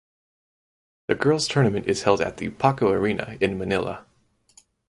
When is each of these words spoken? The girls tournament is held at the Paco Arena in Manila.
The 1.09 1.13
girls 1.13 1.47
tournament 1.47 1.85
is 1.85 2.01
held 2.01 2.21
at 2.21 2.37
the 2.37 2.49
Paco 2.49 2.89
Arena 2.91 3.37
in 3.39 3.55
Manila. 3.59 4.03